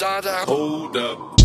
Hold 0.00 0.96
up. 0.96 1.37